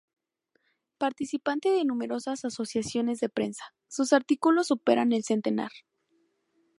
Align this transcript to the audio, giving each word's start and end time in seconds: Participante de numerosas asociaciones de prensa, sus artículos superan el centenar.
Participante 0.97 1.69
de 1.69 1.85
numerosas 1.85 2.43
asociaciones 2.43 3.19
de 3.19 3.29
prensa, 3.29 3.65
sus 3.87 4.13
artículos 4.13 4.65
superan 4.69 5.13
el 5.13 5.23
centenar. 5.23 5.69